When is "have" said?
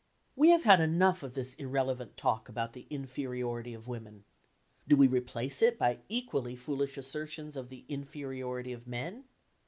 0.49-0.63